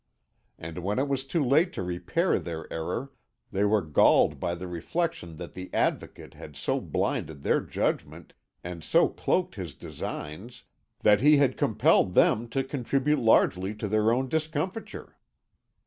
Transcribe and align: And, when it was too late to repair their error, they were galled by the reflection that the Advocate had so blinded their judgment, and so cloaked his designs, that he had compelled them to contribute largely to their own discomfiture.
And, 0.57 0.79
when 0.79 0.97
it 0.97 1.07
was 1.07 1.23
too 1.25 1.45
late 1.45 1.71
to 1.73 1.83
repair 1.83 2.39
their 2.39 2.65
error, 2.73 3.11
they 3.51 3.63
were 3.65 3.83
galled 3.83 4.39
by 4.39 4.55
the 4.55 4.65
reflection 4.67 5.35
that 5.35 5.53
the 5.53 5.71
Advocate 5.75 6.33
had 6.33 6.55
so 6.55 6.79
blinded 6.81 7.43
their 7.43 7.61
judgment, 7.61 8.33
and 8.63 8.83
so 8.83 9.07
cloaked 9.09 9.53
his 9.53 9.75
designs, 9.75 10.63
that 11.01 11.21
he 11.21 11.37
had 11.37 11.55
compelled 11.55 12.15
them 12.15 12.49
to 12.49 12.63
contribute 12.63 13.19
largely 13.19 13.75
to 13.75 13.87
their 13.87 14.11
own 14.11 14.27
discomfiture. 14.27 15.19